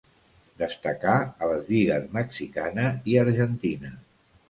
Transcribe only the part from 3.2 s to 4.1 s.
argentina.